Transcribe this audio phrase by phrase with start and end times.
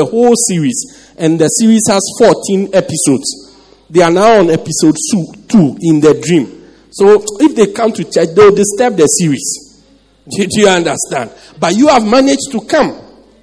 [0.00, 3.52] the whole series, and the series has 14 episodes.
[3.90, 6.56] They are now on episode two, two in the dream.
[6.90, 9.84] So if they come to church, they'll disturb the series.
[10.24, 11.32] Do, do you understand?
[11.58, 12.96] But you have managed to come.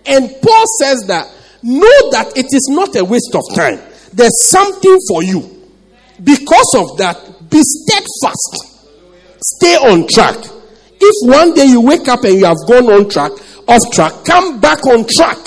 [0.08, 1.30] And Paul says that
[1.62, 3.80] know that it is not a waste of time.
[4.14, 5.46] There's something for you.
[6.24, 8.82] Because of that, be steadfast.
[9.42, 10.38] Stay on track.
[11.00, 13.32] If one day you wake up and you have gone on track,
[13.68, 15.38] off track, come back on track.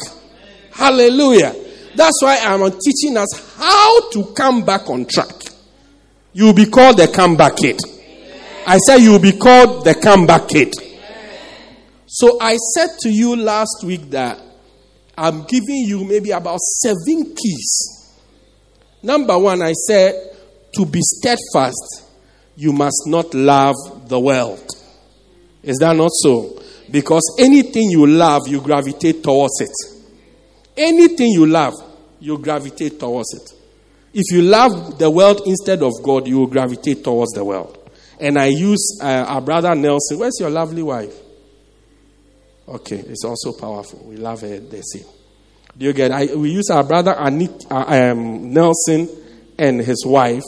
[0.81, 1.55] Hallelujah.
[1.95, 5.35] That's why I'm teaching us how to come back on track.
[6.33, 7.79] You will be called the comeback kid.
[8.67, 10.75] I said you will be called the comeback kid.
[12.07, 14.41] So I said to you last week that
[15.19, 18.17] I'm giving you maybe about seven keys.
[19.03, 20.15] Number one, I said
[20.77, 22.09] to be steadfast,
[22.57, 23.75] you must not love
[24.09, 24.67] the world.
[25.63, 26.59] Is that not so?
[26.91, 30.00] Because anything you love, you gravitate towards it.
[30.81, 31.75] Anything you love,
[32.21, 33.53] you gravitate towards it.
[34.15, 37.77] If you love the world instead of God, you will gravitate towards the world.
[38.19, 40.19] And I use uh, our brother Nelson.
[40.19, 41.15] Where's your lovely wife?
[42.67, 44.03] Okay, it's also powerful.
[44.07, 45.05] We love her the same.
[45.77, 46.13] Do you get?
[46.13, 49.07] I, we use our brother Anik, uh, um, Nelson
[49.59, 50.45] and his wife.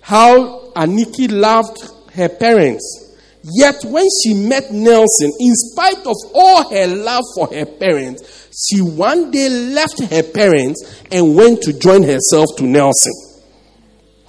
[0.00, 1.78] How Aniki loved
[2.14, 3.07] her parents.
[3.54, 8.80] Yet when she met Nelson, in spite of all her love for her parents, she
[8.80, 13.12] one day left her parents and went to join herself to Nelson.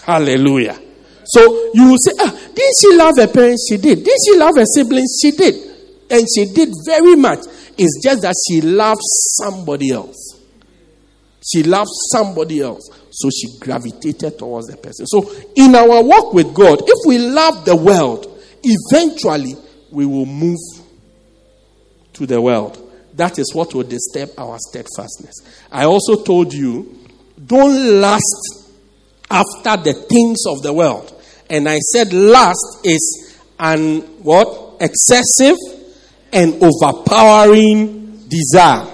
[0.01, 0.79] Hallelujah.
[1.25, 3.67] So you will say, ah, didn't she love her parents?
[3.69, 4.03] She did.
[4.03, 5.19] Didn't she love her siblings?
[5.21, 5.55] She did.
[6.09, 7.39] And she did very much.
[7.77, 10.39] It's just that she loved somebody else.
[11.45, 12.89] She loved somebody else.
[13.11, 15.05] So she gravitated towards the person.
[15.07, 18.28] So in our walk with God, if we love the world,
[18.63, 19.55] eventually
[19.91, 20.57] we will move
[22.13, 22.85] to the world.
[23.13, 25.35] That is what will disturb our steadfastness.
[25.71, 26.97] I also told you,
[27.45, 28.71] don't lust
[29.29, 31.13] after the things of the world.
[31.49, 34.77] And I said lust is an what?
[34.79, 35.57] Excessive
[36.31, 38.87] and overpowering desire.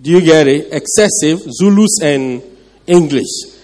[0.00, 0.72] Do you get it?
[0.72, 2.42] Excessive, Zulus and
[2.86, 3.56] English.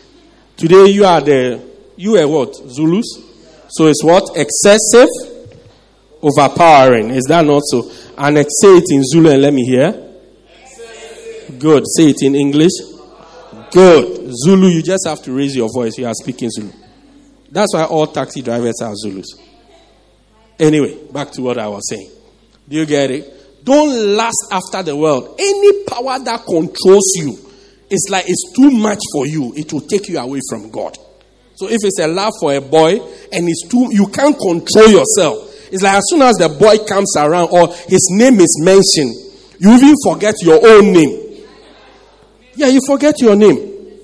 [0.57, 1.63] Today you are the,
[1.97, 2.55] you are what?
[2.55, 3.07] Zulus?
[3.73, 4.37] So it's what?
[4.37, 5.09] Excessive,
[6.23, 7.11] overpowering.
[7.11, 7.91] Is that not so?
[8.19, 9.93] And say it in Zulu and let me hear.
[11.59, 11.85] Good.
[11.97, 12.73] Say it in English.
[13.71, 14.31] Good.
[14.45, 15.97] Zulu, you just have to raise your voice.
[15.97, 16.71] You are speaking Zulu.
[17.51, 19.27] That's why all taxi drivers are Zulus.
[20.59, 22.11] Anyway, back to what I was saying.
[22.69, 23.65] Do you get it?
[23.65, 25.37] Don't lust after the world.
[25.39, 27.39] Any power that controls you,
[27.89, 29.55] it's like it's too much for you.
[29.57, 30.97] It will take you away from God.
[31.63, 32.99] So if it's a love for a boy
[33.31, 35.49] and it's too, you can't control yourself.
[35.71, 39.15] It's like as soon as the boy comes around or his name is mentioned,
[39.61, 41.47] you even forget your own name.
[42.57, 44.01] Yeah, you forget your name.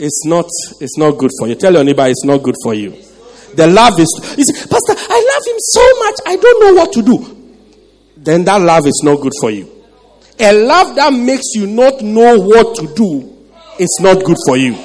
[0.00, 0.46] It's not,
[0.80, 1.54] it's not good for you.
[1.54, 2.90] Tell your neighbor it's not good for you.
[3.54, 7.02] The love is, say, Pastor, I love him so much, I don't know what to
[7.02, 7.54] do.
[8.16, 9.70] Then that love is not good for you.
[10.40, 13.36] A love that makes you not know what to do
[13.78, 14.76] is not good for you.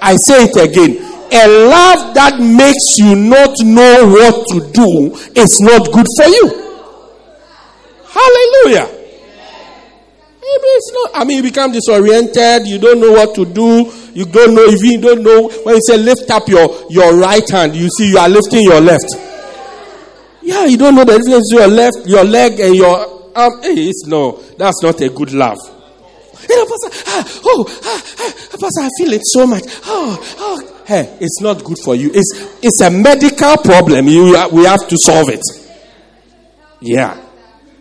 [0.00, 1.04] I say it again.
[1.30, 6.68] A love that makes you not know what to do is not good for you.
[8.08, 8.98] Hallelujah.
[10.48, 11.10] Maybe it's not.
[11.20, 12.66] I mean, you become disoriented.
[12.66, 13.92] You don't know what to do.
[14.14, 17.48] You don't know if you don't know when you say lift up your your right
[17.50, 17.76] hand.
[17.76, 19.04] You see you are lifting your left.
[20.40, 23.62] Yeah, you don't know the difference between your left, your leg, and your arm.
[23.62, 24.42] Hey, it's no.
[24.56, 25.58] That's not a good love.
[26.48, 29.64] You know, Pastor, ah, oh, ah, ah, Pastor, I feel it so much.
[29.84, 30.82] Oh, oh.
[30.86, 32.10] Hey, it's not good for you.
[32.14, 34.08] It's it's a medical problem.
[34.08, 35.42] You we have to solve it.
[36.80, 37.24] Yeah.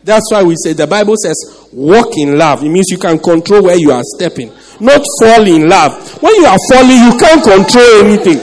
[0.04, 2.64] That's why we say the Bible says walk in love.
[2.64, 6.22] It means you can control where you are stepping, not fall in love.
[6.24, 8.40] When you are falling, you can't control anything.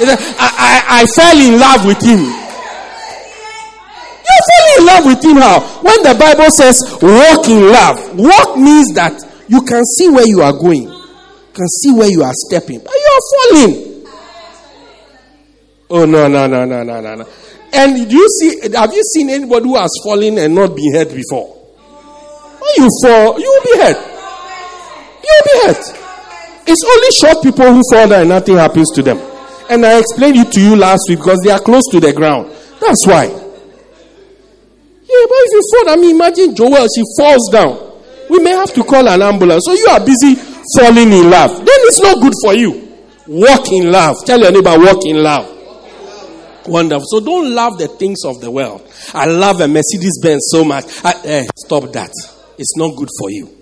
[0.00, 2.20] I, I, I fell in love with him.
[4.28, 5.60] You fell in love with him how?
[5.80, 10.42] When the Bible says walk in love, walk means that you can see where you
[10.42, 14.06] are going, you can see where you are stepping, but you are falling.
[15.90, 17.26] Oh no no no no no no no!
[17.72, 18.60] And do you see?
[18.76, 21.48] Have you seen anybody who has fallen and not been hurt before?
[22.60, 23.96] When you fall, you will be hurt.
[25.24, 25.82] You will be hurt.
[26.68, 29.18] It's only short people who fall and nothing happens to them.
[29.68, 32.52] And I explained it to you last week because they are close to the ground.
[32.80, 33.24] That's why.
[33.24, 37.89] Yeah, but if you fall, I mean, imagine Joel, she falls down.
[38.30, 39.64] We may have to call an ambulance.
[39.66, 40.36] So you are busy
[40.78, 41.50] falling in love.
[41.56, 42.88] Then it's not good for you.
[43.26, 44.16] Walk in love.
[44.24, 45.56] Tell your neighbor, walk in love.
[46.66, 47.06] Wonderful.
[47.06, 48.86] So don't love the things of the world.
[49.14, 50.84] I love a Mercedes Benz so much.
[51.04, 52.10] I, eh, stop that.
[52.58, 53.56] It's not good for you.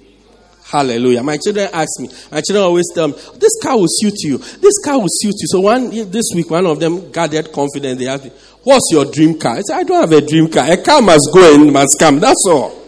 [0.70, 1.22] Hallelujah.
[1.22, 4.36] My children ask me, my children always tell me, this car will suit you.
[4.36, 5.46] This car will suit you.
[5.46, 7.98] So one, this week, one of them gathered confidence.
[7.98, 8.32] They asked me,
[8.64, 9.56] what's your dream car?
[9.56, 10.70] I said, I don't have a dream car.
[10.70, 12.20] A car must go and must come.
[12.20, 12.87] That's all.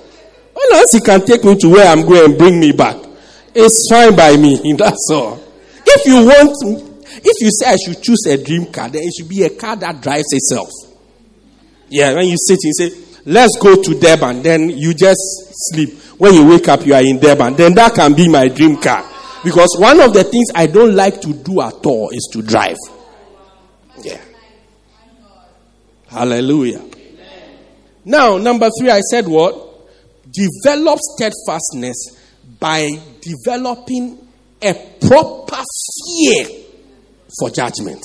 [0.63, 2.97] Unless he can take me to where I'm going and bring me back.
[3.55, 4.75] It's fine by me.
[4.79, 5.43] That's all.
[5.87, 9.29] If you want, if you say I should choose a dream car, then it should
[9.29, 10.69] be a car that drives itself.
[11.89, 15.21] Yeah, when you sit and say, let's go to Durban, then you just
[15.73, 15.99] sleep.
[16.19, 17.55] When you wake up, you are in Durban.
[17.57, 19.05] Then that can be my dream car.
[19.43, 22.77] Because one of the things I don't like to do at all is to drive.
[24.03, 24.21] Yeah.
[26.09, 26.85] Hallelujah.
[28.05, 29.70] Now, number three, I said what?
[30.31, 32.19] Develop steadfastness
[32.59, 32.89] by
[33.21, 34.19] developing
[34.63, 36.47] a proper fear
[37.39, 38.03] for judgment.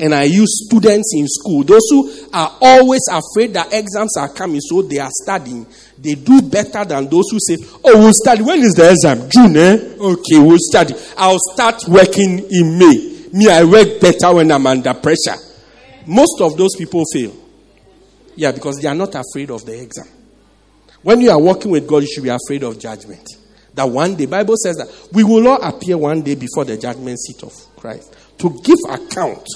[0.00, 4.60] And I use students in school, those who are always afraid that exams are coming,
[4.60, 5.66] so they are studying.
[5.98, 8.42] They do better than those who say, Oh, we'll study.
[8.42, 9.30] When is the exam?
[9.30, 9.94] June, eh?
[10.00, 10.94] Okay, we'll study.
[11.16, 13.28] I'll start working in May.
[13.32, 15.36] Me, I work better when I'm under pressure.
[16.06, 17.34] Most of those people fail.
[18.34, 20.08] Yeah, because they are not afraid of the exam.
[21.02, 23.26] When you are working with God, you should be afraid of judgment.
[23.74, 27.18] That one day, Bible says that we will all appear one day before the judgment
[27.18, 29.46] seat of Christ to give account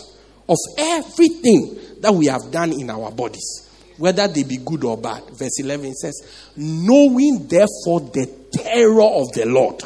[0.49, 5.23] of everything that we have done in our bodies, whether they be good or bad.
[5.39, 9.83] Verse 11 says, Knowing therefore the terror of the Lord,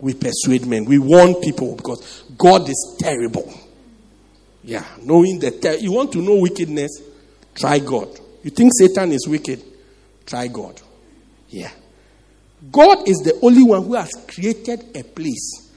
[0.00, 3.52] we persuade men, we warn people because God is terrible.
[4.62, 5.76] Yeah, knowing the terror.
[5.76, 7.02] You want to know wickedness?
[7.54, 8.08] Try God.
[8.42, 9.62] You think Satan is wicked?
[10.28, 10.78] Try God.
[11.48, 11.70] Yeah.
[12.70, 15.72] God is the only one who has created a place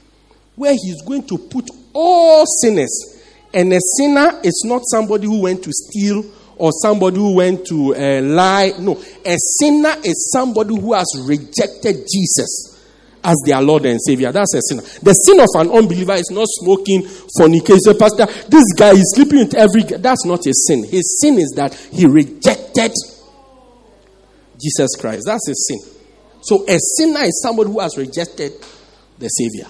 [0.56, 3.22] where He's going to put all sinners.
[3.54, 6.24] And a sinner is not somebody who went to steal
[6.56, 8.72] or somebody who went to uh, lie.
[8.78, 9.02] No.
[9.24, 12.78] A sinner is somebody who has rejected Jesus
[13.24, 14.32] as their Lord and Savior.
[14.32, 14.82] That's a sinner.
[15.02, 17.08] The sin of an unbeliever is not smoking,
[17.38, 17.96] fornication.
[17.98, 19.84] Pastor, this guy is sleeping with every.
[19.84, 20.84] That's not a sin.
[20.84, 22.92] His sin is that he rejected
[24.62, 25.24] Jesus Christ.
[25.26, 25.78] That's a sin.
[26.42, 28.52] So a sinner is somebody who has rejected
[29.18, 29.68] the Savior.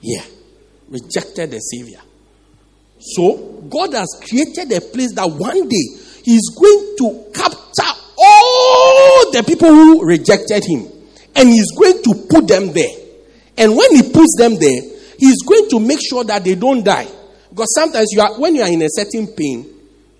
[0.00, 0.24] Yeah.
[0.88, 2.00] Rejected the Savior.
[2.98, 9.42] So God has created a place that one day He's going to capture all the
[9.46, 10.86] people who rejected Him
[11.34, 12.90] and He's going to put them there.
[13.56, 14.82] And when He puts them there,
[15.18, 17.08] He's going to make sure that they don't die.
[17.50, 19.66] Because sometimes you are when you are in a certain pain,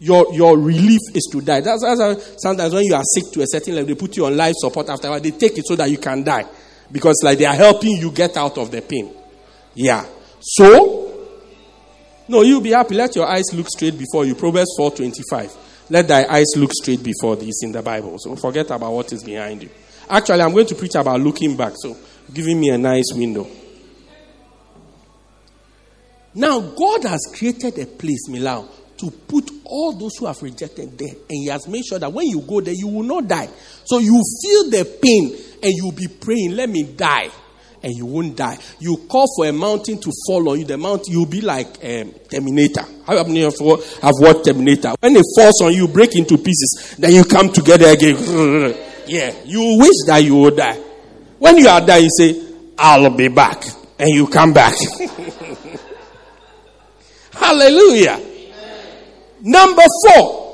[0.00, 1.60] your, your relief is to die.
[1.60, 4.26] That's, that's how sometimes when you are sick to a certain level, they put you
[4.26, 6.46] on life support after they take it so that you can die.
[6.90, 9.14] Because like they are helping you get out of the pain.
[9.74, 10.06] Yeah.
[10.40, 11.28] So,
[12.28, 12.94] no, you'll be happy.
[12.94, 14.34] Let your eyes look straight before you.
[14.34, 15.56] Proverbs 4.25.
[15.90, 17.52] Let thy eyes look straight before thee.
[17.62, 18.18] In the Bible.
[18.18, 19.70] So forget about what is behind you.
[20.08, 21.74] Actually, I'm going to preach about looking back.
[21.76, 21.96] So
[22.32, 23.46] giving me a nice window.
[26.34, 31.16] Now, God has created a place, Milau, to put all those who have rejected death.
[31.28, 33.48] And He has made sure that when you go there, you will not die.
[33.84, 37.30] So you feel the pain and you'll be praying, let me die.
[37.82, 38.58] And you won't die.
[38.78, 40.66] You call for a mountain to fall on you.
[40.66, 42.84] The mountain, you'll be like um, Terminator.
[43.06, 44.92] How many of you have watched Terminator?
[45.00, 46.96] When it falls on you, break into pieces.
[46.98, 48.16] Then you come together again.
[49.06, 49.32] yeah.
[49.46, 50.76] You wish that you would die.
[51.38, 52.42] When you are dying, you say,
[52.76, 53.64] I'll be back.
[53.98, 54.74] And you come back.
[57.32, 58.29] Hallelujah.
[59.42, 60.50] Number four,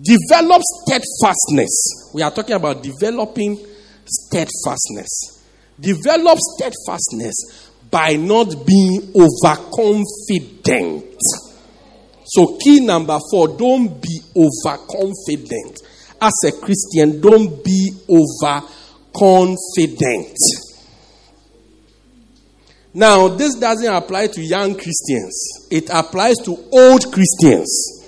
[0.00, 2.12] develop steadfastness.
[2.14, 3.58] We are talking about developing
[4.04, 5.42] steadfastness.
[5.78, 11.04] Develop steadfastness by not being overconfident.
[12.24, 15.82] So, key number four, don't be overconfident.
[16.20, 20.36] As a Christian, don't be overconfident.
[22.94, 28.04] Now, this doesn't apply to young Christians, it applies to old Christians,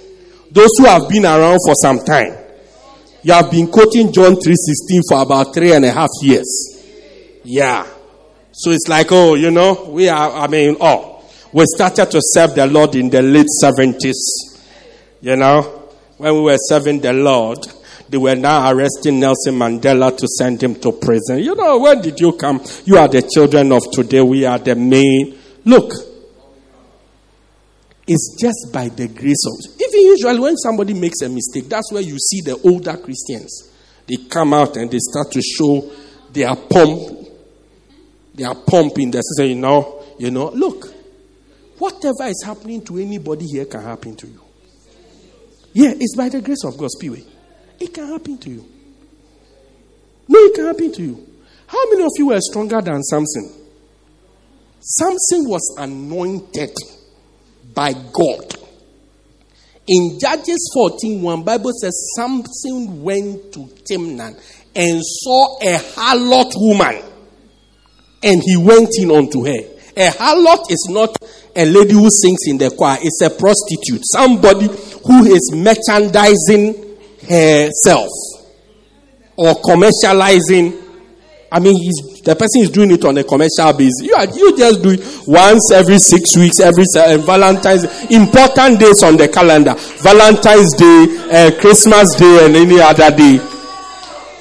[0.50, 2.36] those who have been around for some time.
[3.22, 6.78] You have been quoting John 3:16 for about three and a half years.
[7.44, 7.86] Yeah.
[8.52, 11.22] So it's like, oh, you know, we are, I mean, oh,
[11.52, 14.16] we started to serve the Lord in the late 70s.
[15.20, 15.62] You know,
[16.16, 17.58] when we were serving the Lord,
[18.10, 21.38] they were now arresting Nelson Mandela to send him to prison.
[21.38, 22.60] You know, when did you come?
[22.84, 24.20] You are the children of today.
[24.20, 25.38] We are the main.
[25.64, 25.92] Look,
[28.08, 29.80] it's just by the grace of.
[29.80, 33.70] Even usually, when somebody makes a mistake, that's where you see the older Christians.
[34.08, 35.88] They come out and they start to show
[36.32, 37.28] their pump.
[38.34, 40.04] Their pump in the system, you know.
[40.18, 40.92] You know, look,
[41.78, 44.40] whatever is happening to anybody here can happen to you.
[45.72, 47.24] Yeah, it's by the grace of God, Spirit.
[47.80, 48.64] It can happen to you.
[50.28, 51.26] No, it can happen to you.
[51.66, 53.52] How many of you were stronger than Samson?
[54.80, 56.76] Samson was anointed
[57.74, 58.54] by God.
[59.86, 63.60] In Judges 14, one Bible says Samson went to
[63.90, 64.38] Timnah
[64.74, 67.02] and saw a harlot woman
[68.22, 69.60] and he went in unto her.
[69.96, 71.16] A harlot is not
[71.56, 76.89] a lady who sings in the choir, it's a prostitute, somebody who is merchandising
[77.28, 78.10] herself
[79.36, 80.76] or commercializing.
[81.52, 81.74] I mean,
[82.24, 84.02] the person is doing it on a commercial basis.
[84.02, 89.02] You, are, you just do it once every six weeks, every uh, Valentine's, important days
[89.02, 89.74] on the calendar.
[90.04, 93.40] Valentine's Day, uh, Christmas Day, and any other day.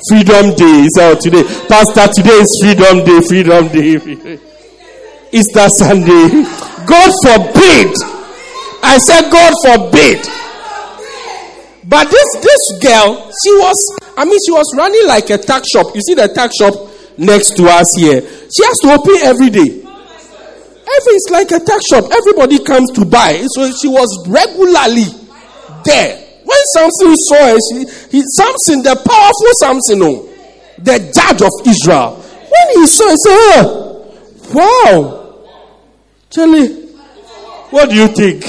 [0.08, 0.86] Freedom Day.
[0.94, 4.40] So today, Pastor, today is Freedom Day, Freedom Day.
[5.32, 6.44] Easter Sunday.
[6.86, 7.96] God forbid.
[8.84, 10.39] I said, God forbid
[11.90, 15.96] but this this girl, she was, I mean, she was running like a tuck shop.
[15.96, 16.74] You see the tuck shop
[17.18, 18.22] next to us here.
[18.22, 19.82] She has to open every day.
[19.82, 22.06] Every it's like a tuck shop.
[22.14, 23.42] Everybody comes to buy.
[23.50, 25.10] So she was regularly
[25.84, 26.30] there.
[26.46, 27.78] When Samson saw her, she,
[28.12, 30.30] he, Samson, the powerful Samson, oh,
[30.78, 34.14] the judge of Israel, when he saw, he said, oh,
[34.54, 35.46] "Wow,
[36.30, 36.86] Charlie,
[37.72, 38.44] what do you think?"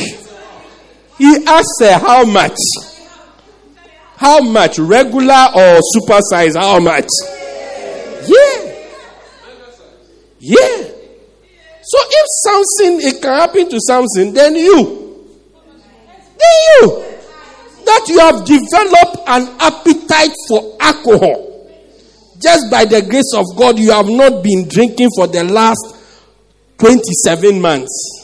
[1.17, 2.57] He asked her how much.
[4.21, 4.79] How much?
[4.79, 6.55] Regular or super size?
[6.55, 7.09] How much?
[8.27, 8.75] Yeah.
[10.39, 10.91] Yeah.
[11.83, 15.27] So if something it can happen to something, then you.
[16.37, 17.05] Then you.
[17.87, 21.47] That you have developed an appetite for alcohol.
[22.43, 25.97] Just by the grace of God, you have not been drinking for the last
[26.77, 28.20] 27 months.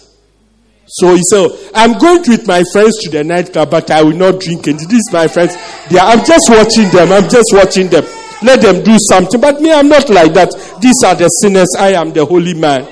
[0.86, 4.40] So he said, I'm going with my friends to the nightclub, but I will not
[4.40, 4.78] drink it.
[4.88, 5.56] These my friends.
[5.90, 7.10] They are, I'm just watching them.
[7.12, 8.04] I'm just watching them.
[8.42, 9.40] Let them do something.
[9.40, 10.52] But me, I'm not like that.
[10.80, 11.74] These are the sinners.
[11.78, 12.86] I am the holy man.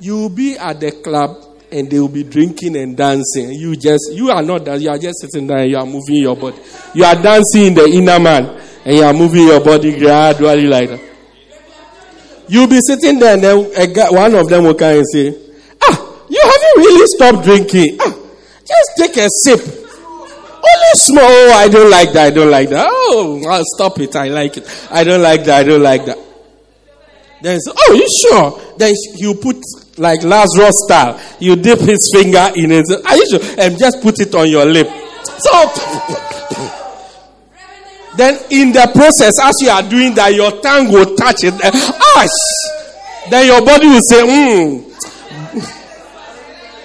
[0.00, 3.50] You will be at the club and they will be drinking and dancing.
[3.52, 4.80] You just, you are not that.
[4.80, 5.64] You are just sitting there.
[5.64, 6.58] You are moving your body.
[6.94, 10.90] You are dancing in the inner man and you are moving your body gradually like
[10.90, 11.00] that.
[12.48, 15.47] You'll be sitting there and then guy, one of them will come and say,
[16.38, 17.98] you haven't really stopped drinking.
[18.00, 18.14] Ah,
[18.66, 19.60] just take a sip.
[20.58, 21.24] Only small.
[21.24, 22.26] Oh, I don't like that.
[22.26, 22.88] I don't like that.
[22.90, 24.14] Oh, I'll stop it.
[24.16, 24.88] I like it.
[24.90, 25.60] I don't like that.
[25.60, 26.18] I don't like that.
[27.40, 28.76] Then, oh, you sure?
[28.76, 29.56] Then you put
[29.96, 31.20] like Lazarus style.
[31.38, 32.86] You dip his finger in it.
[33.06, 33.40] Are you sure?
[33.58, 34.88] And just put it on your lip.
[35.38, 35.52] So,
[38.16, 41.54] then in the process, as you are doing that, your tongue will touch it.
[41.64, 43.30] Ash.
[43.30, 44.87] Then your body will say, hmm.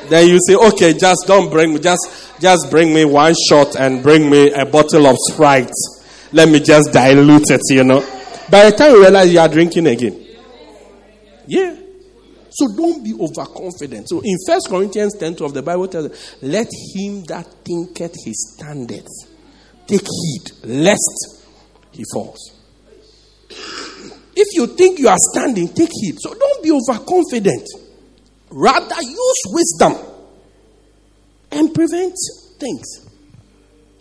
[0.09, 4.03] Then you say, okay, just don't bring me, just, just bring me one shot and
[4.03, 5.71] bring me a bottle of Sprite.
[6.31, 8.01] Let me just dilute it, you know.
[8.49, 10.25] By the time you realize you are drinking again.
[11.47, 11.75] Yeah.
[12.49, 14.09] So don't be overconfident.
[14.09, 18.55] So in First Corinthians 10 12, the Bible tells us, let him that thinketh his
[18.55, 19.07] standeth
[19.87, 21.43] take heed lest
[21.91, 22.51] he falls.
[24.35, 26.15] If you think you are standing, take heed.
[26.19, 27.67] So don't be overconfident.
[28.55, 29.95] Rather, use wisdom
[31.51, 32.13] and prevent
[32.59, 33.09] things.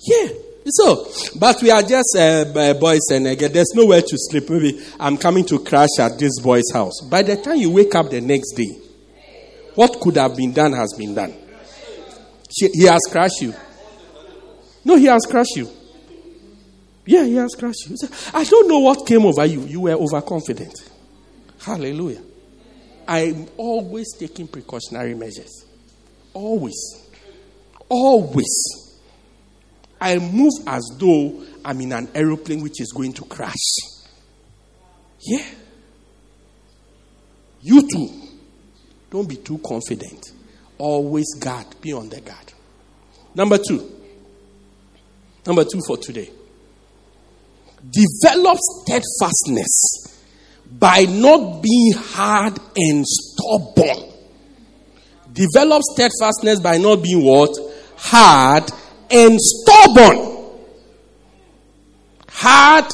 [0.06, 0.28] Yeah.
[0.66, 4.48] So, but we are just uh, boys and again, there's nowhere to sleep.
[4.50, 7.00] Maybe I'm coming to crash at this boy's house.
[7.00, 8.78] By the time you wake up the next day,
[9.74, 11.34] what could have been done has been done.
[12.56, 13.54] She, he has crashed you.
[14.84, 15.70] No, he has crashed you.
[17.06, 17.96] Yeah, he has crashed you.
[18.34, 19.62] I don't know what came over you.
[19.62, 20.90] You were overconfident.
[21.58, 22.20] Hallelujah.
[23.06, 25.64] I'm always taking precautionary measures.
[26.34, 27.08] Always.
[27.88, 29.00] Always.
[30.00, 33.54] I move as though I'm in an aeroplane which is going to crash.
[35.20, 35.44] Yeah.
[37.60, 38.08] You too.
[39.10, 40.32] Don't be too confident.
[40.78, 41.66] Always guard.
[41.80, 42.52] Be on the guard.
[43.34, 43.90] Number two.
[45.46, 46.30] Number two for today.
[47.90, 50.11] Develop steadfastness
[50.78, 54.10] by not being hard and stubborn.
[55.32, 57.50] Develop steadfastness by not being what?
[57.96, 58.70] Hard
[59.10, 60.52] and stubborn.
[62.28, 62.86] Hard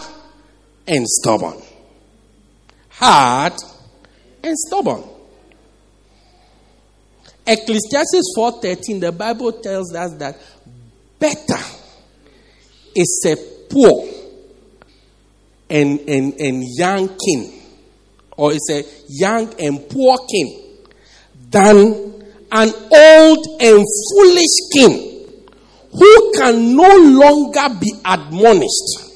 [0.86, 1.62] and stubborn.
[2.90, 3.54] Hard
[4.42, 5.04] and stubborn.
[7.46, 10.38] Ecclesiastes 4:13 the Bible tells us that
[11.18, 11.62] better
[12.94, 13.36] is a
[13.70, 14.06] poor
[15.70, 17.57] and, and, and young king
[18.38, 20.62] or it's a young and poor king
[21.50, 22.14] than
[22.52, 25.28] an old and foolish king
[25.90, 29.12] who can no longer be admonished.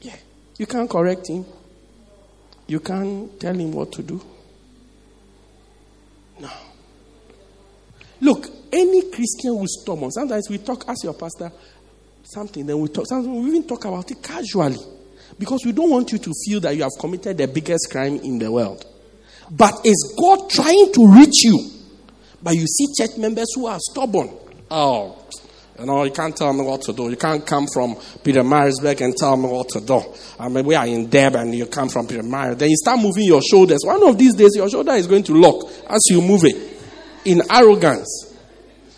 [0.00, 0.16] Yeah,
[0.58, 1.46] you can't correct him.
[2.66, 4.20] You can't tell him what to do.
[6.40, 6.50] No.
[8.20, 11.52] Look, any Christian who's stubborn, sometimes we talk, as your pastor,
[12.24, 14.78] something, then we talk, sometimes we even talk about it casually.
[15.42, 18.38] Because we don't want you to feel that you have committed the biggest crime in
[18.38, 18.86] the world.
[19.50, 21.68] But is God trying to reach you?
[22.40, 24.30] But you see church members who are stubborn.
[24.70, 25.20] Oh,
[25.80, 27.10] you know, you can't tell me what to do.
[27.10, 30.00] You can't come from Peter Pietermaritzburg and tell me what to do.
[30.38, 32.58] I mean, we are in Deb and you come from Pietermaritzburg.
[32.58, 33.80] Then you start moving your shoulders.
[33.84, 36.56] One of these days, your shoulder is going to lock as you move it
[37.24, 38.31] in arrogance.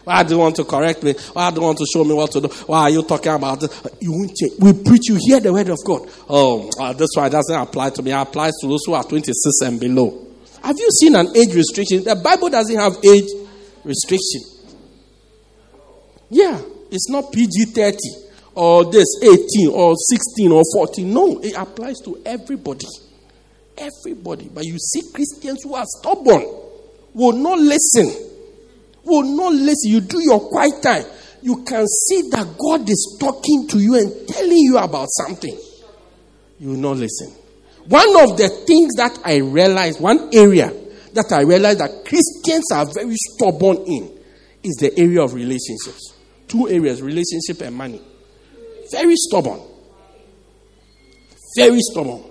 [0.04, 1.14] Why do you want to correct me?
[1.32, 2.48] Why do you want to show me what to do?
[2.66, 3.82] Why are you talking about this?
[4.00, 4.52] You won't change.
[4.60, 6.08] We preach, you hear the word of God.
[6.28, 8.12] Oh, uh, this one doesn't apply to me.
[8.12, 10.26] It applies to those who are 26 and below.
[10.62, 12.04] Have you seen an age restriction?
[12.04, 13.30] The Bible doesn't have age
[13.82, 14.42] restriction.
[16.28, 17.96] Yeah, it's not PG 30
[18.54, 21.12] or this 18 or 16 or 14.
[21.12, 22.86] No, it applies to everybody.
[23.76, 24.50] Everybody.
[24.52, 26.44] But you see Christians who are stubborn,
[27.14, 28.33] will not listen
[29.04, 29.90] will not listen.
[29.90, 31.04] You do your quiet time.
[31.42, 35.56] You can see that God is talking to you and telling you about something.
[36.58, 37.32] You will not listen.
[37.86, 40.72] One of the things that I realized, one area
[41.12, 44.10] that I realized that Christians are very stubborn in
[44.62, 46.14] is the area of relationships.
[46.48, 48.00] Two areas relationship and money.
[48.90, 49.60] Very stubborn.
[51.56, 52.24] Very stubborn.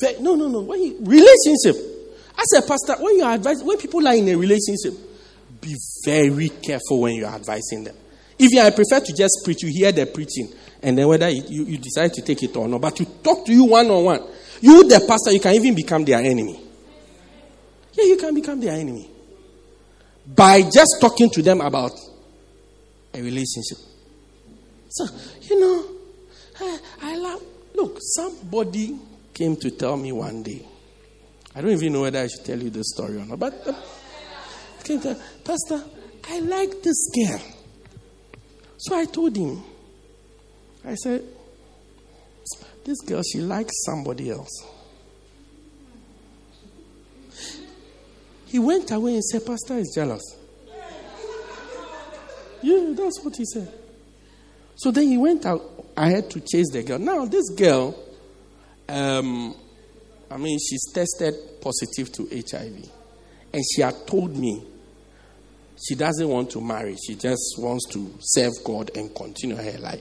[0.00, 0.60] Very, no, no, no.
[0.60, 1.76] When you, relationship.
[2.36, 4.94] As a pastor, when you advise, when people are in a relationship,
[5.60, 7.96] be very careful when you're advising them.
[8.38, 11.64] If you I prefer to just preach, you hear the preaching, and then whether you,
[11.64, 12.80] you, decide to take it or not.
[12.80, 14.22] But to talk to you one on one,
[14.60, 16.60] you, the pastor, you can even become their enemy.
[17.94, 19.10] Yeah, you can become their enemy.
[20.24, 21.92] By just talking to them about
[23.12, 23.78] a relationship.
[24.88, 25.06] So,
[25.42, 25.84] you know,
[26.60, 27.42] I, I love,
[27.74, 28.96] look, somebody
[29.34, 30.64] came to tell me one day.
[31.56, 33.66] I don't even know whether I should tell you this story or not, but.
[33.66, 33.74] Uh,
[34.84, 35.82] came to Pastor,
[36.28, 37.40] I like this girl.
[38.78, 39.62] So I told him,
[40.84, 41.22] I said,
[42.84, 44.64] this girl, she likes somebody else.
[48.46, 50.22] He went away and said, Pastor is jealous.
[52.62, 53.72] Yeah, that's what he said.
[54.76, 55.62] So then he went out.
[55.96, 56.98] I had to chase the girl.
[56.98, 57.94] Now, this girl,
[58.88, 59.54] um,
[60.30, 62.97] I mean, she's tested positive to HIV.
[63.58, 64.62] And she had told me
[65.84, 66.94] she doesn't want to marry.
[67.04, 70.00] She just wants to serve God and continue her life.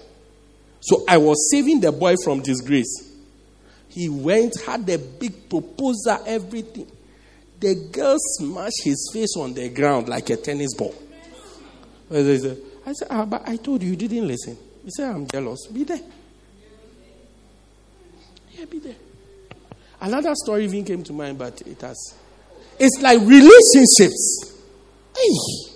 [0.79, 3.11] So I was saving the boy from disgrace.
[3.89, 6.85] He went, had a big proposal, everything.
[7.59, 10.93] The girl smashed his face on the ground like a tennis ball.
[12.11, 14.55] I said, ah, but I told you, you didn't listen.
[14.85, 15.65] He said, I'm jealous.
[15.65, 15.99] Be there.
[18.51, 18.97] Yeah, be there.
[19.99, 21.97] Another story even came to mind, but it has.
[22.79, 24.53] It's like relationships.
[25.15, 25.73] Hey,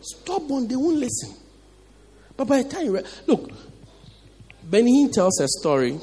[0.00, 1.34] stubborn, they won't listen.
[2.36, 3.50] But by the time you re- look,
[4.64, 5.98] Benny tells a story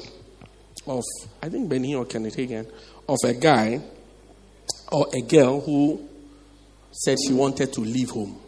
[0.86, 1.02] of,
[1.42, 2.70] I think Benny or Kenneth Hagin,
[3.08, 3.80] of a guy
[4.90, 6.08] or a girl who
[6.90, 8.40] said she wanted to leave home.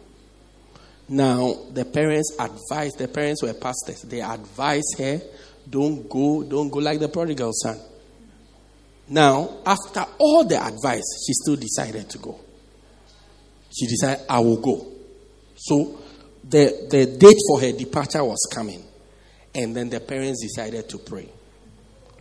[1.09, 5.21] Now, the parents advised, the parents were pastors, they advised her,
[5.69, 7.79] don't go, don't go like the prodigal son.
[9.13, 12.39] Now, after all the advice, she still decided to go.
[13.71, 14.87] She decided, I will go.
[15.55, 15.99] So
[16.43, 18.83] the, the date for her departure was coming.
[19.53, 21.29] And then the parents decided to pray.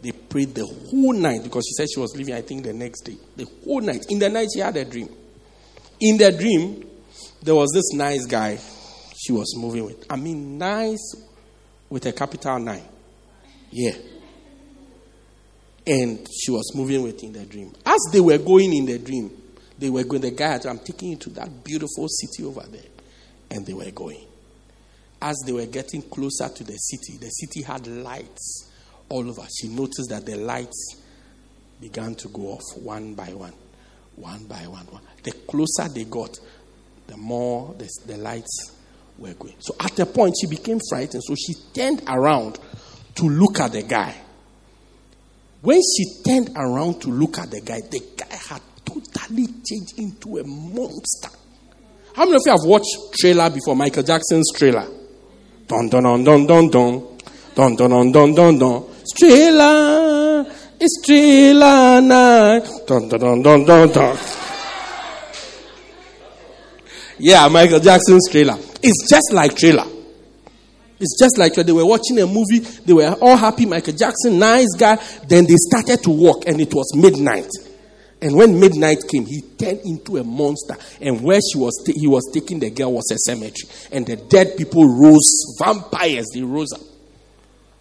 [0.03, 3.01] They prayed the whole night because she said she was leaving, I think, the next
[3.01, 3.17] day.
[3.37, 4.05] The whole night.
[4.11, 5.09] In the night, she had a dream.
[5.99, 6.87] In the dream,
[7.43, 8.59] there was this nice guy
[9.17, 10.05] she was moving with.
[10.11, 11.15] I mean, nice
[11.89, 12.85] with a capital nine.
[13.71, 13.93] Yeah.
[15.87, 17.73] And she was moving with in the dream.
[17.85, 19.31] As they were going in the dream,
[19.79, 22.83] they were going, the guy, I'm taking you to that beautiful city over there.
[23.51, 24.27] And they were going.
[25.21, 28.71] As they were getting closer to the city, the city had lights
[29.09, 29.43] all over.
[29.61, 30.97] She noticed that the lights
[31.81, 33.53] began to go off one by one,
[34.17, 34.87] one by one.
[34.87, 35.03] one.
[35.25, 36.39] The closer they got,
[37.09, 38.73] the more the, the lights
[39.19, 39.55] were going.
[39.59, 41.25] So at a point, she became frightened.
[41.25, 42.59] So she turned around
[43.17, 44.15] to look at the guy.
[45.63, 50.39] When she turned around to look at the guy, the guy had totally changed into
[50.39, 51.29] a monster.
[52.15, 53.77] How many of you have watched Thriller before?
[53.77, 54.87] Michael Jackson's Thriller.
[55.69, 57.19] Dun dun dun dun dun dun.
[57.55, 58.85] Dun dun dun dun dun.
[59.17, 60.47] Thriller.
[60.81, 62.69] It's Thriller night.
[62.87, 64.17] Dun dun dun dun dun dun.
[67.19, 68.59] Yeah, Michael Jackson's Thriller.
[68.83, 69.87] It's just like Thriller.
[71.03, 74.73] It's just like they were watching a movie, they were all happy, Michael Jackson, nice
[74.79, 74.97] guy.
[75.27, 77.51] Then they started to walk, and it was midnight.
[78.23, 80.77] And when midnight came, he turned into a monster.
[81.01, 83.69] And where she was he was taking the girl was a cemetery.
[83.91, 86.83] And the dead people rose, vampires, they rose up.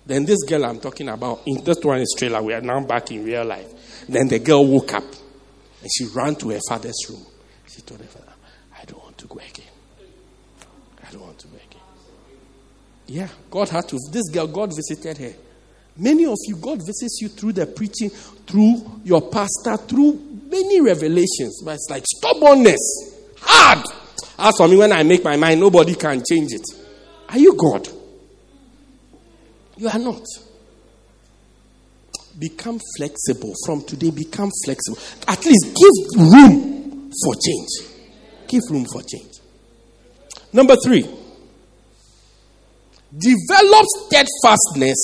[0.07, 3.11] Then this girl I'm talking about, in this one is Thriller, we are now back
[3.11, 4.07] in real life.
[4.09, 7.23] Then the girl woke up and she ran to her father's room.
[7.67, 8.33] She told her father,
[8.81, 9.67] I don't want to go again.
[11.07, 11.70] I don't want to go again.
[13.11, 13.99] Yeah, God had to.
[14.09, 15.33] This girl, God visited her.
[15.97, 20.13] Many of you, God visits you through the preaching, through your pastor, through
[20.49, 21.61] many revelations.
[21.61, 22.79] But it's like stubbornness,
[23.37, 23.85] hard.
[24.39, 26.65] As for me, when I make my mind, nobody can change it.
[27.27, 27.89] Are you God?
[29.75, 30.23] You are not.
[32.39, 33.53] Become flexible.
[33.65, 34.97] From today, become flexible.
[35.27, 37.91] At least give room for change.
[38.47, 39.33] Give room for change.
[40.53, 41.03] Number three,
[43.17, 44.97] develop steadfastness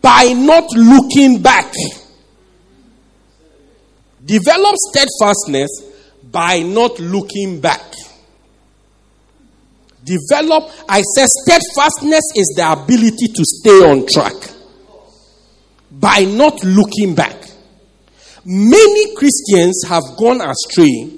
[0.00, 1.72] by not looking back.
[4.24, 5.70] Develop steadfastness
[6.30, 7.82] by not looking back.
[10.04, 14.34] Develop, I said, steadfastness is the ability to stay on track
[15.90, 17.44] by not looking back.
[18.44, 21.10] Many Christians have gone astray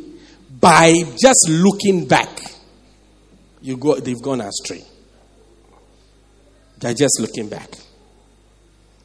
[0.60, 2.28] by just looking back.
[3.60, 4.84] You go, they've gone astray.
[6.78, 7.70] They're just looking back.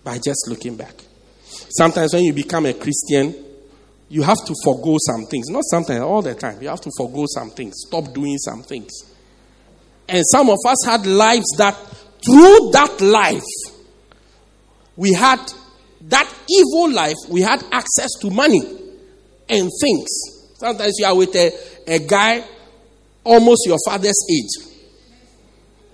[0.04, 0.96] By just looking back.
[1.70, 3.36] Sometimes when you become a Christian,
[4.10, 5.48] you have to forego some things.
[5.50, 6.62] Not sometimes, all the time.
[6.62, 7.76] You have to forego some things.
[7.88, 8.92] Stop doing some things.
[10.08, 11.76] And some of us had lives that,
[12.26, 13.42] through that life,
[14.98, 15.40] we had
[16.02, 18.62] that evil life, we had access to money
[19.48, 20.10] and things.
[20.56, 21.52] Sometimes you are with a,
[21.88, 22.44] a guy
[23.24, 24.68] almost your father's age,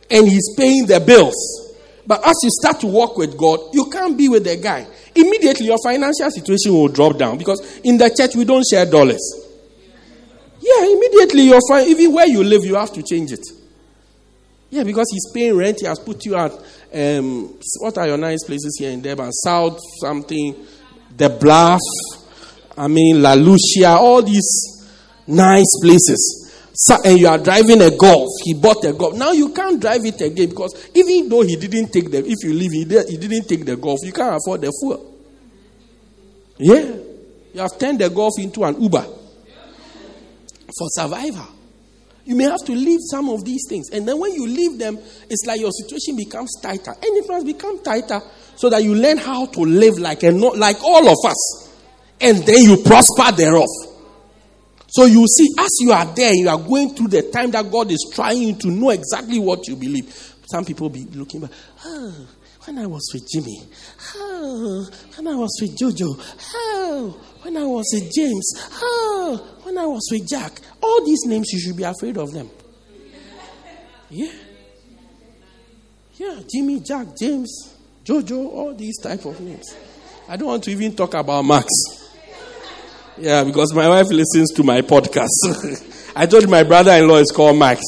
[0.10, 1.67] and he's paying the bills.
[2.08, 4.88] But as you start to work with God, you can't be with the guy.
[5.14, 9.20] Immediately, your financial situation will drop down because in the church we don't share dollars.
[10.62, 13.46] Yeah, immediately your fi- even where you live, you have to change it.
[14.70, 15.80] Yeah, because he's paying rent.
[15.82, 16.52] He has put you at
[16.94, 19.32] um, what are your nice places here in Durban?
[19.32, 20.56] South something,
[21.16, 21.82] the Bluff.
[22.78, 24.88] I mean La Lucia, all these
[25.28, 26.47] nice places.
[26.90, 28.30] And eh, you are driving a Golf.
[28.44, 29.16] He bought a Golf.
[29.16, 32.54] Now you can't drive it again because even though he didn't take the, if you
[32.54, 34.00] leave, he, did, he didn't take the Golf.
[34.04, 35.16] You can't afford the fuel.
[36.60, 36.96] Yeah,
[37.54, 39.04] you have turned the Golf into an Uber
[40.78, 41.48] for survival.
[42.26, 43.90] You may have to leave some of these things.
[43.92, 46.92] And then when you leave them, it's like your situation becomes tighter.
[46.92, 48.22] And it must become tighter
[48.56, 51.74] so that you learn how to live like a, like all of us.
[52.20, 53.70] And then you prosper thereof.
[54.90, 57.92] So you see, as you are there, you are going through the time that God
[57.92, 60.36] is trying you to know exactly what you believe.
[60.50, 61.52] Some people be looking back,
[61.86, 62.28] oh,
[62.64, 63.62] when I was with Jimmy,
[64.16, 66.18] oh, when I was with Jojo,
[66.54, 70.60] oh, when I was with James, oh, when I was with Jack.
[70.82, 72.50] All these names, you should be afraid of them.
[74.10, 74.32] Yeah.
[76.16, 79.76] Yeah, Jimmy, Jack, James, Jojo, all these type of names.
[80.28, 81.68] I don't want to even talk about Max.
[83.20, 86.12] Yeah, because my wife listens to my podcast.
[86.16, 87.82] I told my brother in law is called Max.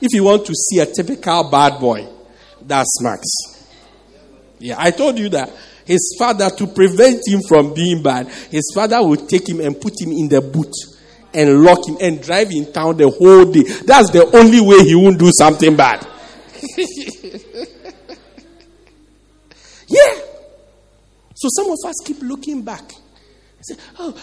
[0.00, 2.06] If you want to see a typical bad boy,
[2.62, 3.24] that's Max.
[4.58, 5.50] Yeah, I told you that.
[5.84, 10.00] His father, to prevent him from being bad, his father would take him and put
[10.00, 10.72] him in the boot
[11.34, 13.62] and lock him and drive in town the whole day.
[13.84, 16.06] That's the only way he won't do something bad.
[19.88, 20.20] yeah.
[21.34, 22.92] So some of us keep looking back.
[23.64, 24.14] Say, oh,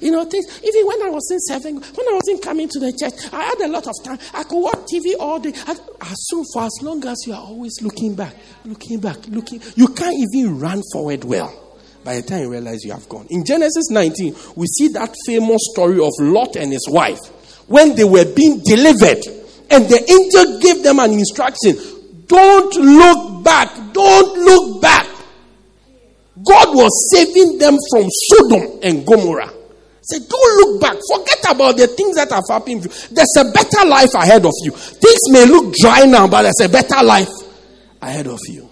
[0.00, 2.92] you know, things, even when I was in seven, when I wasn't coming to the
[2.92, 4.18] church, I had a lot of time.
[4.34, 5.52] I could watch TV all day.
[5.66, 8.34] I, as soon for as long as you are always looking back,
[8.64, 11.78] looking back, looking, you can't even run forward well.
[12.04, 13.26] By the time you realize you have gone.
[13.30, 17.20] In Genesis 19, we see that famous story of Lot and his wife
[17.68, 19.24] when they were being delivered,
[19.70, 21.76] and the angel gave them an instruction
[22.30, 25.09] don't look back, don't look back.
[26.44, 29.52] God was saving them from Sodom and Gomorrah.
[30.02, 30.96] Say, don't look back.
[31.12, 32.82] Forget about the things that have happened.
[32.82, 34.72] There's a better life ahead of you.
[34.72, 37.28] Things may look dry now, but there's a better life
[38.00, 38.68] ahead of you.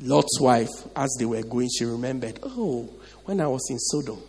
[0.00, 2.88] Lot's wife, as they were going, she remembered, oh,
[3.24, 4.20] when I was in Sodom,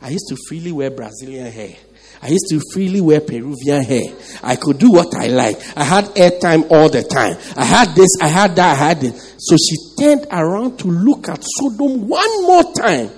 [0.00, 1.74] I used to freely wear Brazilian hair.
[2.22, 4.14] I used to freely wear Peruvian hair.
[4.42, 5.56] I could do what I like.
[5.76, 7.36] I had airtime all the time.
[7.56, 9.34] I had this, I had that, I had this.
[9.38, 13.10] So she turned around to look at Sodom one more time.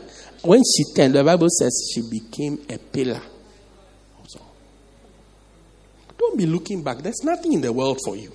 [0.42, 3.20] When she turned, the Bible says she became a pillar.
[4.28, 4.40] So,
[6.16, 6.98] don't be looking back.
[6.98, 8.32] There's nothing in the world for you.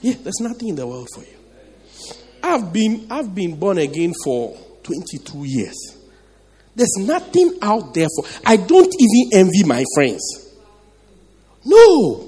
[0.00, 1.36] Yeah, there's nothing in the world for you.
[2.42, 5.96] I've been, I've been born again for 22 years.
[6.74, 8.24] There's nothing out there for.
[8.46, 10.54] I don't even envy my friends.
[11.64, 12.24] No.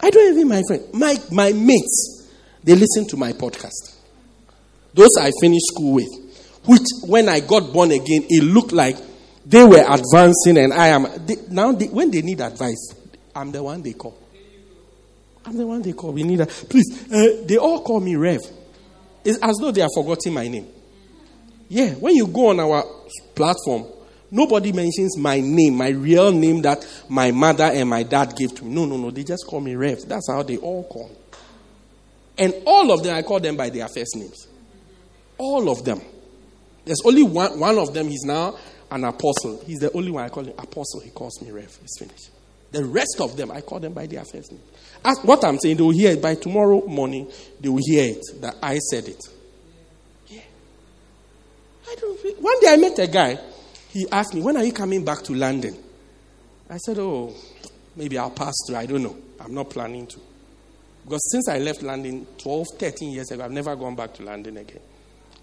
[0.00, 0.92] I don't envy my friends.
[0.92, 2.13] My, my mates,
[2.64, 3.94] they listen to my podcast.
[4.94, 6.08] Those I finished school with,
[6.64, 8.96] which when I got born again, it looked like
[9.44, 11.06] they were advancing and I am.
[11.26, 12.94] They, now, they, when they need advice,
[13.34, 14.18] I'm the one they call.
[15.44, 16.12] I'm the one they call.
[16.12, 16.46] We need a.
[16.46, 18.40] Please, uh, they all call me Rev.
[19.24, 20.68] It's as though they are forgetting my name.
[21.68, 22.84] Yeah, when you go on our
[23.34, 23.86] platform,
[24.30, 28.64] nobody mentions my name, my real name that my mother and my dad gave to
[28.64, 28.74] me.
[28.74, 29.10] No, no, no.
[29.10, 30.06] They just call me Rev.
[30.06, 31.16] That's how they all call me.
[32.36, 34.48] And all of them, I call them by their first names.
[35.38, 36.00] All of them.
[36.84, 38.56] There's only one, one of them, he's now
[38.90, 39.62] an apostle.
[39.66, 41.00] He's the only one I call him apostle.
[41.00, 41.78] He calls me Rev.
[41.82, 42.30] It's finished.
[42.72, 44.60] The rest of them, I call them by their first name.
[45.04, 47.30] As, what I'm saying, they will hear it by tomorrow morning.
[47.60, 49.22] They will hear it that I said it.
[50.26, 50.40] Yeah.
[51.88, 52.42] I don't.
[52.42, 53.38] One day I met a guy.
[53.90, 55.76] He asked me, "When are you coming back to London?"
[56.68, 57.32] I said, "Oh,
[57.94, 58.76] maybe I'll pass through.
[58.76, 59.16] I don't know.
[59.38, 60.20] I'm not planning to."
[61.04, 64.56] Because since I left London 12, 13 years ago, I've never gone back to London
[64.56, 64.80] again.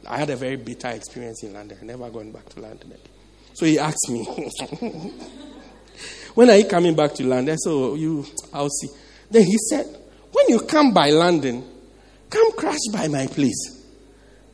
[0.07, 1.77] I had a very bitter experience in London.
[1.81, 3.11] I never gone back to London again.
[3.53, 4.23] So he asked me,
[6.33, 8.87] "When are you coming back to London?" Said, "Oh, you, I'll see."
[9.31, 9.85] Then he said,
[10.33, 11.63] When you come by London,
[12.29, 13.79] come crash by my place.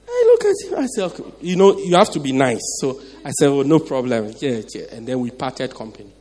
[0.07, 2.61] I look at him, I said, You know, you have to be nice.
[2.79, 4.33] So I said, Oh, no problem.
[4.39, 4.85] Yeah, yeah.
[4.91, 6.13] And then we parted company.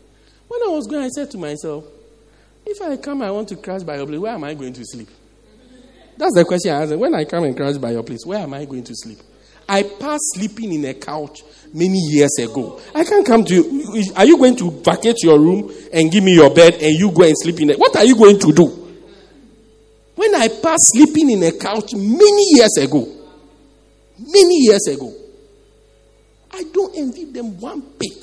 [0.49, 1.85] When I was going, I said to myself,
[2.67, 4.85] If I come, I want to crash by your place, where am I going to
[4.85, 5.09] sleep?
[6.19, 6.97] That's the question I asked.
[6.97, 9.19] When I come and crash by your place, where am I going to sleep?
[9.69, 12.81] I passed sleeping in a couch many years ago.
[12.95, 14.13] I can't come to you.
[14.17, 17.23] Are you going to vacate your room and give me your bed and you go
[17.23, 17.79] and sleep in it?
[17.79, 18.67] What are you going to do?
[20.15, 23.07] When I passed sleeping in a couch many years ago,
[24.19, 25.13] many years ago,
[26.53, 28.23] I don't envy them one bit.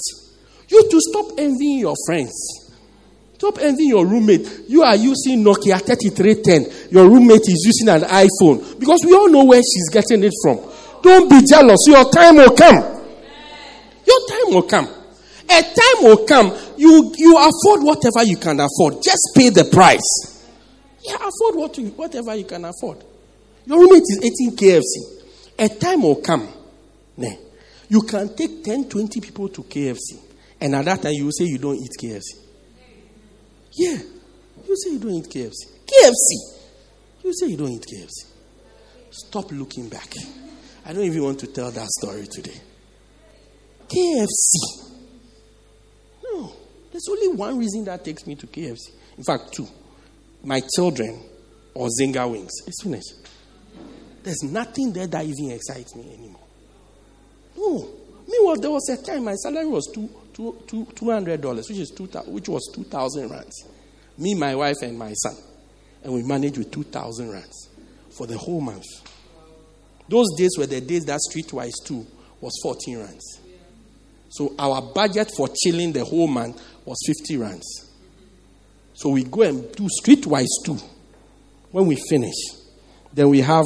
[0.70, 2.63] You to stop envying your friends.
[3.36, 4.48] Stop envying your roommate.
[4.68, 6.92] You are using Nokia 3310.
[6.92, 8.80] Your roommate is using an iPhone.
[8.80, 10.60] Because we all know where she's getting it from.
[11.02, 11.80] Don't be jealous.
[11.88, 12.76] Your time will come.
[14.06, 14.88] Your time will come.
[15.50, 16.58] A time will come.
[16.78, 19.04] You, you afford whatever you can afford.
[19.04, 20.42] Just pay the price.
[21.02, 23.04] Yeah, afford what you, whatever you can afford.
[23.66, 25.24] Your roommate is eating KFC.
[25.60, 26.48] A time will come.
[27.94, 30.18] You can take 10, 20 people to KFC.
[30.60, 32.43] And at that time, you will say you don't eat KFC.
[33.76, 33.98] Yeah.
[34.68, 35.52] You say you don't eat KFC.
[35.86, 37.24] KFC.
[37.24, 38.26] You say you don't eat KFC.
[39.12, 40.14] Stop looking back.
[40.86, 42.60] I don't even want to tell that story today.
[43.88, 44.94] KFC.
[46.24, 46.52] No.
[46.92, 48.92] There's only one reason that takes me to KFC.
[49.18, 49.68] In fact, two.
[50.44, 51.22] My children
[51.74, 52.52] or Zinger Wings.
[52.68, 53.14] It's finished.
[54.24, 56.42] There's nothing there that even excites me anymore.
[57.58, 57.90] No.
[58.28, 62.06] Meanwhile, there was a time my salary was two, two, two, $200, which, is two,
[62.28, 63.68] which was 2,000 rands.
[64.18, 65.36] Me, my wife, and my son.
[66.04, 67.70] And we managed with 2,000 rands
[68.18, 68.86] for the whole month.
[70.10, 72.06] Those days were the days that Streetwise 2
[72.42, 73.40] was 14 rands.
[74.30, 77.92] So our budget for chilling the whole month was 50 rands.
[78.94, 80.78] So we go and do Streetwise 2.
[81.72, 82.36] When we finish,
[83.14, 83.66] then we have,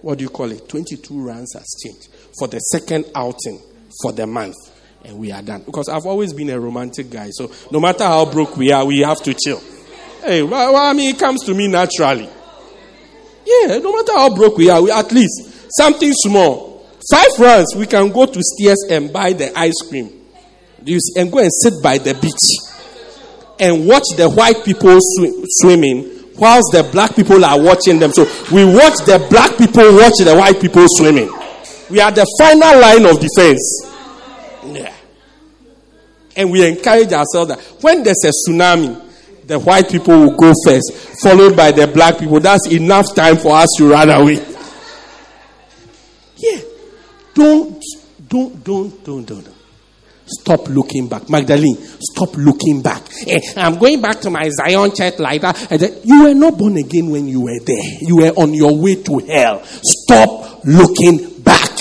[0.00, 0.68] what do you call it?
[0.68, 3.60] 22 rands as change for the second outing
[4.02, 4.54] for the month.
[5.04, 5.62] And we are done.
[5.62, 7.30] Because I've always been a romantic guy.
[7.30, 9.62] So no matter how broke we are, we have to chill.
[10.22, 12.28] Hey, well, I mean, it comes to me naturally.
[13.46, 16.86] Yeah, no matter how broke we are, we at least something small.
[17.10, 20.12] Five rands, we can go to Steers and buy the ice cream.
[21.16, 22.70] And go and sit by the beach
[23.60, 28.12] and watch the white people sw- swimming whilst the black people are watching them.
[28.12, 31.30] So we watch the black people watch the white people swimming.
[31.90, 33.89] We are the final line of defense.
[34.64, 34.94] Yeah.
[36.36, 39.08] And we encourage ourselves that when there's a tsunami,
[39.46, 40.92] the white people will go first,
[41.22, 42.38] followed by the black people.
[42.38, 44.44] That's enough time for us to run away.
[46.36, 46.60] Yeah.
[47.34, 47.82] Don't,
[48.28, 49.44] don't, don't, don't, don't.
[49.44, 49.56] don't.
[50.30, 51.28] Stop looking back.
[51.28, 53.02] Magdalene, stop looking back.
[53.26, 56.00] Eh, I'm going back to my Zion church like that.
[56.04, 57.98] You were not born again when you were there.
[58.00, 59.64] You were on your way to hell.
[59.64, 61.76] Stop looking back.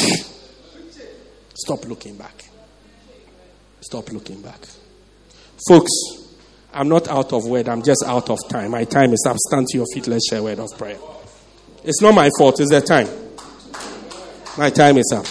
[1.54, 2.49] Stop looking back.
[3.90, 4.60] Stop looking back.
[5.68, 5.90] Folks,
[6.72, 7.68] I'm not out of word.
[7.68, 8.70] I'm just out of time.
[8.70, 9.36] My time is up.
[9.36, 10.06] Stand to your feet.
[10.06, 11.00] Let's share a word of prayer.
[11.84, 12.60] It's not my fault.
[12.60, 13.08] It's their time.
[14.60, 15.26] My time is up.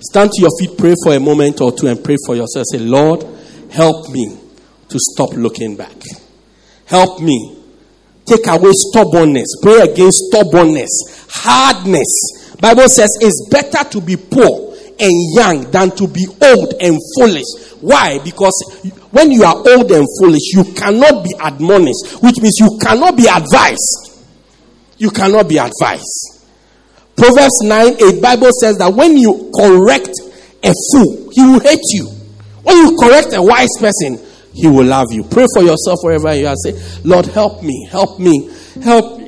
[0.00, 2.66] Stand to your feet, pray for a moment or two, and pray for yourself.
[2.70, 3.26] Say, Lord,
[3.72, 4.38] help me
[4.88, 5.96] to stop looking back.
[6.86, 7.64] Help me.
[8.26, 9.56] Take away stubbornness.
[9.60, 12.54] Pray against stubbornness, hardness.
[12.60, 14.61] Bible says it's better to be poor
[14.98, 17.72] and young than to be old and foolish.
[17.80, 18.18] Why?
[18.24, 18.52] Because
[19.10, 23.26] when you are old and foolish, you cannot be admonished, which means you cannot be
[23.26, 24.24] advised.
[24.98, 26.42] You cannot be advised.
[27.16, 30.10] Proverbs 9 8 Bible says that when you correct
[30.62, 32.06] a fool, he will hate you.
[32.62, 34.18] When you correct a wise person,
[34.54, 35.24] he will love you.
[35.24, 36.56] Pray for yourself wherever you are.
[36.56, 38.50] Say, Lord, help me, help me,
[38.82, 39.20] help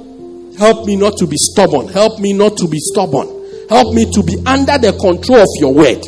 [0.58, 1.88] help me not to be stubborn.
[1.88, 3.33] Help me not to be stubborn.
[3.68, 6.04] Help me to be under the control of your word.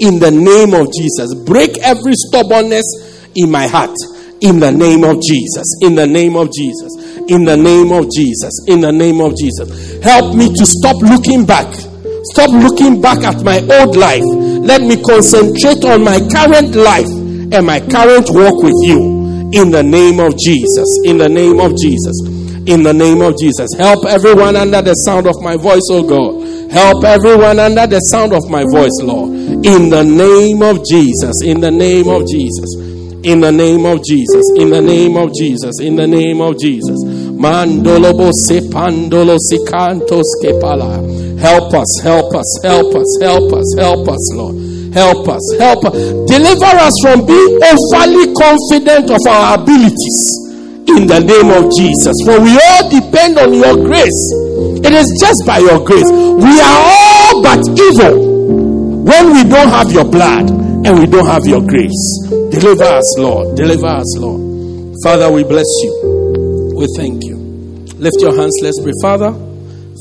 [0.00, 1.32] In the name of Jesus.
[1.46, 2.84] Break every stubbornness
[3.34, 3.94] in my heart.
[4.40, 5.64] In the name of Jesus.
[5.80, 6.92] In the name of Jesus.
[7.28, 8.52] In the name of Jesus.
[8.68, 10.02] In the name of Jesus.
[10.02, 11.72] Help me to stop looking back.
[12.34, 14.24] Stop looking back at my old life.
[14.66, 19.50] Let me concentrate on my current life and my current walk with you.
[19.54, 20.88] In the name of Jesus.
[21.04, 22.18] In the name of Jesus.
[22.66, 23.70] In the name of Jesus.
[23.78, 26.45] Help everyone under the sound of my voice, oh God.
[26.70, 29.30] Help everyone under the sound of my voice, Lord.
[29.64, 31.42] In the name of Jesus.
[31.44, 32.68] In the name of Jesus.
[33.22, 34.44] In the name of Jesus.
[34.56, 35.80] In the name of Jesus.
[35.80, 37.02] In the name of Jesus.
[37.36, 41.02] Mandolobo sepandolo sikantos kepala.
[41.40, 44.56] Help us, help us, help us, help us, help us, Lord.
[44.94, 45.92] Help us, help us.
[46.30, 50.18] Deliver us from being overly confident of our abilities.
[50.88, 52.14] In the name of Jesus.
[52.24, 54.45] For we all depend on your grace.
[54.84, 56.10] It is just by your grace.
[56.10, 61.46] We are all but evil when we don't have your blood and we don't have
[61.46, 62.28] your grace.
[62.50, 63.56] Deliver us, Lord.
[63.56, 64.94] Deliver us, Lord.
[65.02, 66.72] Father, we bless you.
[66.76, 67.36] We thank you.
[67.98, 68.54] Lift your hands.
[68.62, 68.92] Let's pray.
[69.00, 69.32] Father,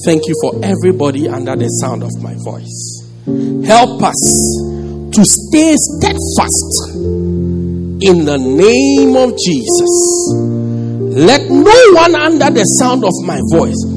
[0.05, 3.07] thank you for everybody under the sound of my voice.
[3.65, 4.21] Help us
[5.13, 6.91] to stay steadfast
[8.03, 9.93] in the name of Jesus.
[11.15, 13.94] Let no one under the sound of my voice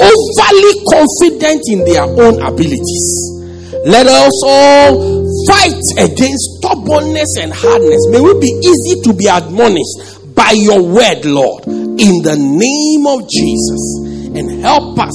[0.00, 3.38] overly confident in their own abilities.
[3.84, 8.00] Let us all fight against stubbornness and hardness.
[8.10, 13.28] May we be easy to be admonished by your word, Lord, in the name of
[13.28, 13.82] Jesus.
[14.38, 15.14] And help us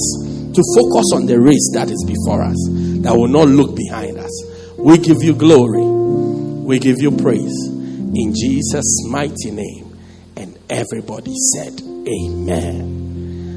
[0.54, 2.56] to focus on the race that is before us,
[3.02, 4.32] that will not look behind us.
[4.76, 9.98] We give you glory, we give you praise in Jesus' mighty name.
[10.36, 13.03] And everybody said, Amen.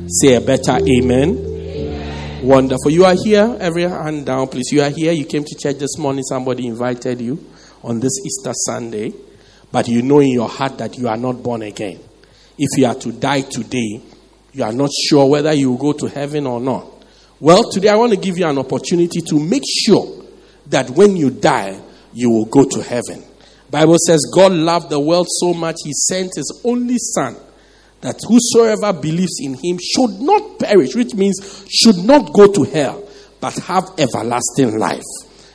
[0.09, 2.41] Say a better amen.
[2.41, 2.91] Wonderful.
[2.91, 3.57] You are here.
[3.59, 4.71] Every hand down, please.
[4.71, 5.11] You are here.
[5.11, 6.23] You came to church this morning.
[6.23, 7.45] Somebody invited you
[7.83, 9.11] on this Easter Sunday.
[9.69, 11.99] But you know in your heart that you are not born again.
[12.57, 14.01] If you are to die today,
[14.53, 16.87] you are not sure whether you will go to heaven or not.
[17.41, 20.23] Well, today I want to give you an opportunity to make sure
[20.67, 21.81] that when you die,
[22.13, 23.25] you will go to heaven.
[23.69, 27.35] Bible says God loved the world so much he sent his only son
[28.01, 33.03] that whosoever believes in him should not perish, which means should not go to hell,
[33.39, 35.03] but have everlasting life.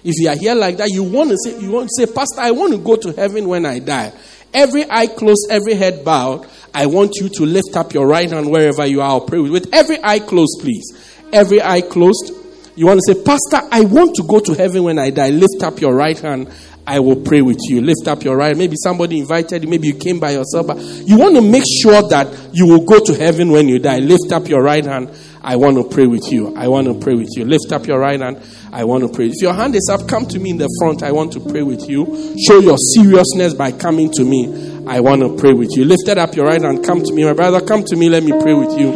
[0.05, 2.40] If you are here like that, you want to say, you want to say, Pastor,
[2.40, 4.12] I want to go to heaven when I die.
[4.52, 6.46] Every eye closed, every head bowed.
[6.74, 9.09] I want you to lift up your right hand wherever you are.
[9.09, 9.52] I'll pray with.
[9.52, 10.85] With every eye closed, please.
[11.33, 12.33] Every eye closed.
[12.74, 15.31] You want to say, Pastor, I want to go to heaven when I die.
[15.31, 16.50] Lift up your right hand.
[16.86, 17.80] I will pray with you.
[17.80, 18.56] Lift up your right.
[18.56, 19.70] Maybe somebody invited you.
[19.70, 20.66] Maybe you came by yourself.
[20.66, 24.00] But you want to make sure that you will go to heaven when you die.
[24.00, 25.10] Lift up your right hand.
[25.42, 26.54] I want to pray with you.
[26.56, 27.44] I want to pray with you.
[27.44, 28.38] Lift up your right hand.
[28.72, 29.26] I want to pray.
[29.26, 31.02] If your hand is up, come to me in the front.
[31.04, 32.37] I want to pray with you.
[32.46, 34.85] Show your seriousness by coming to me.
[34.87, 35.85] I want to pray with you.
[35.85, 36.85] Lifted up your right hand.
[36.85, 37.24] Come to me.
[37.24, 38.08] My brother, come to me.
[38.08, 38.90] Let me pray with you.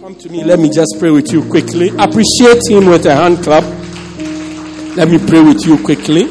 [0.00, 0.44] Come to me.
[0.44, 1.88] Let me just pray with you quickly.
[1.98, 3.64] Appreciate him with a hand clap.
[4.96, 6.26] Let me pray with you quickly.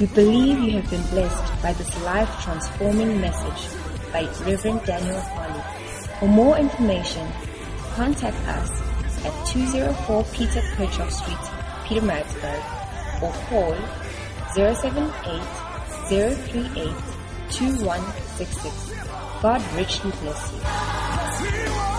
[0.00, 3.68] We believe you have been blessed by this life transforming message
[4.14, 5.60] by Reverend Daniel Harley.
[6.18, 7.28] For more information,
[7.96, 8.70] contact us
[9.26, 11.36] at 204 Peter Kerchhoff Street,
[11.84, 12.62] Pietermaritzburg,
[13.22, 13.76] or call
[14.54, 15.42] 078
[16.08, 16.96] 038
[17.50, 18.90] 2166.
[19.42, 21.93] God richly bless you.